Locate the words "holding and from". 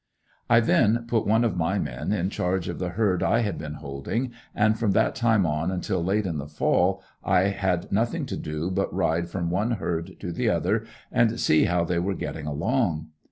3.75-4.93